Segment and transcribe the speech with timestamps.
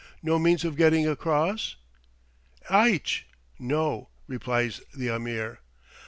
[0.23, 1.75] no means of getting across?"
[2.71, 3.27] "Eitch"
[3.59, 5.59] (no), replies the Ameer.